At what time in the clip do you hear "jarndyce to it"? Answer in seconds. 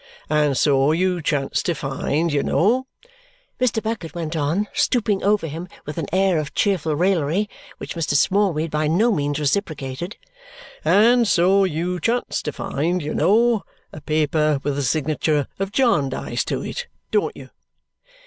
15.71-16.87